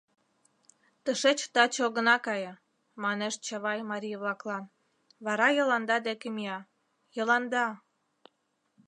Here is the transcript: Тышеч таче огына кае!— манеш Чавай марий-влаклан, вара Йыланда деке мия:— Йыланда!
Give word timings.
Тышеч 1.03 1.39
таче 1.53 1.79
огына 1.87 2.15
кае!— 2.25 2.53
манеш 3.03 3.33
Чавай 3.45 3.79
марий-влаклан, 3.91 4.63
вара 5.25 5.47
Йыланда 5.57 5.97
деке 6.07 6.27
мия:— 6.35 6.59
Йыланда! 7.17 7.65